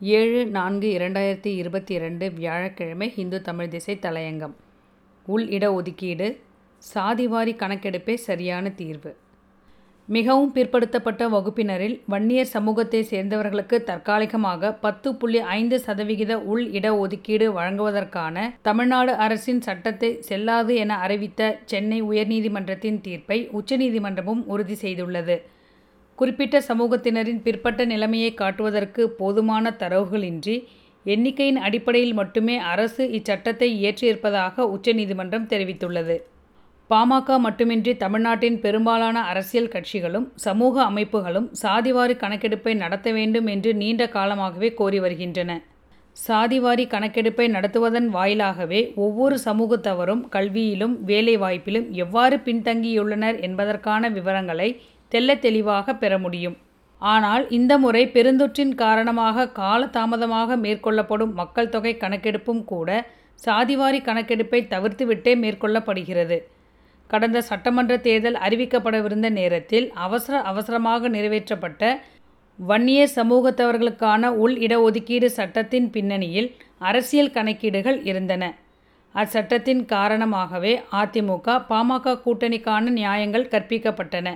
[0.00, 4.52] ஏழு நான்கு இரண்டாயிரத்தி இருபத்தி இரண்டு வியாழக்கிழமை இந்து தமிழ் திசை தலையங்கம்.
[5.26, 6.40] உள் இட ஒதுக்கீடு
[6.94, 9.16] சாதிவாரி கணக்கெடுப்பே சரியான தீர்வு.
[10.06, 18.54] மிகவும் பிற்படுத்தப்பட்ட வகுப்பினரில் வன்னியர் சமூகத்தை சேர்ந்தவர்களுக்கு தற்காலிகமாக பத்து புள்ளி ஐந்து சதவிகித உள் இட ஒதுக்கீடு வழங்குவதற்கான
[18.62, 25.38] தமிழ்நாடு அரசின் சட்டத்தை செல்லாது என அறிவித்த சென்னை உயர்நீதிமன்றத்தின் தீர்ப்பை உச்சநீதிமன்றமும் உறுதி செய்துள்ளது.
[26.18, 30.56] குறிப்பிட்ட சமூகத்தினரின் பிற்பட்ட நிலைமையை காட்டுவதற்கு போதுமான தரவுகளின்றி
[31.06, 36.16] எண்ணிக்கையின் அடிப்படையில் மட்டுமே அரசு இச்சட்டத்தை இயற்றியிருப்பதாக உச்சநீதிமன்றம் தெரிவித்துள்ளது.
[36.90, 44.70] பாமக மட்டுமின்றி தமிழ்நாட்டின் பெரும்பாலான அரசியல் கட்சிகளும் சமூக அமைப்புகளும் சாதிவாரி கணக்கெடுப்பை நடத்த வேண்டும் என்று நீண்ட காலமாகவே
[44.74, 45.50] கோரி வருகின்றன.
[46.16, 54.70] சாதிவாரி கணக்கெடுப்பை நடத்துவதன் வாயிலாகவே ஒவ்வொரு சமூகத்தவரும் கல்வியிலும் வேலைவாய்ப்பிலும் எவ்வாறு பின்தங்கியுள்ளனர் என்பதற்கான விவரங்களை
[55.12, 56.56] தெல்ல தெளிவாக பெற முடியும்.
[57.02, 62.88] ஆனால் இந்த முறை பெருந்தொற்றின் காரணமாக காலதாமதமாக மேற்கொள்ளப்படும் மக்கள் தொகை கணக்கெடுப்பும் கூட
[63.46, 66.38] சாதிவாரி கணக்கெடுப்பை தவிர்த்துவிட்டே மேற்கொள்ளப்படுகிறது.
[67.10, 71.92] கடந்த சட்டமன்ற தேர்தல் அறிவிக்கப்படவிருந்த நேரத்தில் அவசர அவசரமாக நிறைவேற்றப்பட்ட
[72.58, 76.48] வன்னியர் சமூகத்தவர்களுக்கான உள் இடஒதுக்கீடு சட்டத்தின் பின்னணியில்
[76.88, 78.44] அரசியல் கணக்கீடுகள் இருந்தன.
[79.14, 84.28] அச்சட்டத்தின் காரணமாகவே அதிமுக பாமக கூட்டணிக்கான நியாயங்கள் கற்பிக்கப்பட்டன.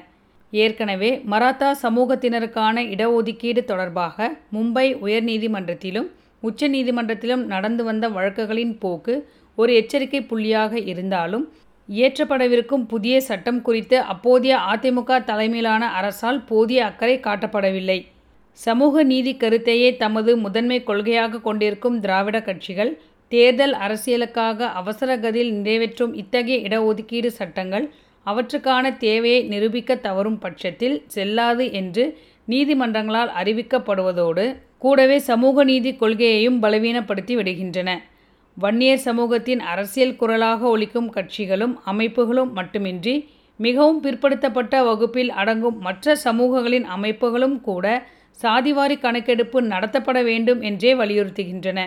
[0.53, 6.09] ஏற்கனவே மராத்தா சமூகத்தினருக்கான இடஒதுக்கீடு தொடர்பாக மும்பை உயர்நீதிமன்றத்திலும்
[6.43, 9.15] உச்சநீதிமன்றத்திலும் நடந்து வந்த வழக்குகளின் போக்கு
[9.59, 11.45] ஒரு எச்சரிக்கை புள்ளியாக இருந்தாலும்
[11.89, 17.99] இயற்றப்படவிருக்கும் புதிய சட்டம் குறித்து அப்போதைய அதிமுக தலைமையிலான அரசால் போதிய அக்கறை காட்டப்படவில்லை.
[18.59, 22.93] சமூக நீதி கருத்தையே தமது முதன்மை கொள்கையாக கொண்டிருக்கும் திராவிட கட்சிகள்
[23.33, 27.87] தேர்தல் அரசியலுக்காக அவசர கதியில் நிறைவேற்றும் இத்தகைய இடஒதுக்கீடு சட்டங்கள்
[28.23, 32.05] அவற்றுக்கான தேவையை நிரூபிக்க தவறும் பட்சத்தில் செல்லாது என்று
[32.49, 34.47] நீதிமன்றங்களால் அறிவிக்கப்படுவதோடு
[34.79, 37.91] கூடவே சமூக நீதி கொள்கையையும் பலவீனப்படுத்தி விடுகின்றன.
[38.57, 43.15] வன்னியர் சமூகத்தின் அரசியல் குரலாக ஒழிக்கும் கட்சிகளும் அமைப்புகளும் மட்டுமின்றி
[43.57, 47.87] மிகவும் பிற்படுத்தப்பட்ட வகுப்பில் அடங்கும் மற்ற சமூகங்களின் அமைப்புகளும் கூட
[48.43, 51.81] சாதிவாரி கணக்கெடுப்பு நடத்தப்பட வேண்டும் என்றே வலியுறுத்துகின்றன.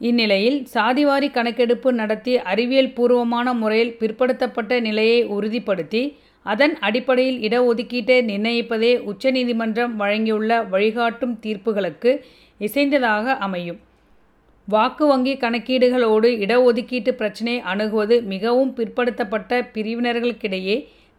[0.00, 6.02] இந்நிலையில் சாதிவாரி கணக்கெடுப்பு நடத்தி அறிவியல் பூர்வமான முறையில் பிற்படுத்தப்பட்ட நிலையை உறுதிப்படுத்தி
[6.46, 12.12] அதன் அடிப்படையில் இடஒதுக்கீட்டை நிர்ணயிப்பதே உச்சநீதிமன்றம் வழங்கியுள்ள வழிகாட்டும் தீர்ப்புகளுக்கு
[12.60, 13.80] இசைந்ததாக அமையும்.
[14.68, 20.76] வாக்கு வங்கி கணக்கீடுகளோடு இடஒதுக்கீட்டு பிரச்சினை அணுகுவது மிகவும் பிற்படுத்தப்பட்ட பிரிவினர்களுக்கிடையே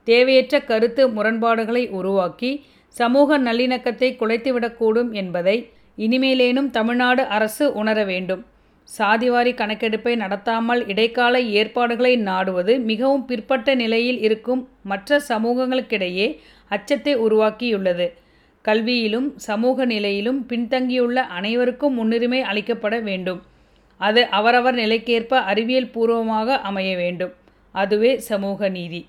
[0.07, 2.51] தேவையற்ற கருத்து முரண்பாடுகளை உருவாக்கி
[2.95, 5.57] சமூக நல்லிணக்கத்தை குலைத்துவிடக்கூடும் என்பதை
[5.97, 8.43] இனிமேலேனும் தமிழ்நாடு அரசு உணர வேண்டும்
[8.97, 16.27] சாதிவாரி கணக்கெடுப்பை நடத்தாமல் இடைக்கால ஏற்பாடுகளை நாடுவது மிகவும் பிற்பட்ட நிலையில் இருக்கும் மற்ற சமூகங்களுக்கிடையே
[16.69, 18.07] அச்சத்தை உருவாக்கியுள்ளது.
[18.65, 23.41] கல்வியிலும் சமூக நிலையிலும் பின்தங்கியுள்ள அனைவருக்கும் முன்னுரிமை அளிக்கப்பட வேண்டும்.
[23.97, 27.33] அது அவரவர் நிலைக்கேற்ப அறிவியல் பூர்வமாக அமைய வேண்டும்.
[27.71, 29.01] அதுவே சமூக நீதி.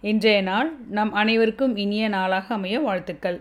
[0.00, 3.40] இன்றைய நாள் நம் அனைவருக்கும் இனிய நாளாக அமைய வாழ்த்துக்கள்.